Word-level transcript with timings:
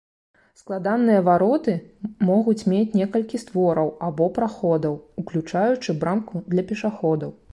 Складаныя 0.59 1.19
вароты 1.27 1.73
могуць 2.29 2.67
мець 2.71 2.97
некалькі 3.01 3.41
створаў 3.43 3.93
або 4.09 4.29
праходаў, 4.39 4.95
уключаючы 5.25 5.89
брамку 6.05 6.45
для 6.55 6.61
пешаходаў. 6.73 7.29